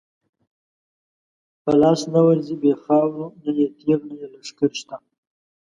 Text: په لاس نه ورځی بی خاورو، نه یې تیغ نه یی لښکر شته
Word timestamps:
په 1.63 1.71
لاس 1.81 2.01
نه 2.13 2.19
ورځی 2.27 2.55
بی 2.61 2.71
خاورو، 2.83 3.25
نه 3.43 3.51
یې 3.57 3.67
تیغ 3.79 3.99
نه 4.09 4.15
یی 4.19 4.27
لښکر 4.33 4.71
شته 4.81 4.95